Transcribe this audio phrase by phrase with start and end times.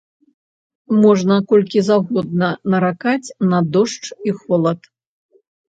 [1.03, 4.93] Можна колькі заўгодна наракаць на дождж і холад.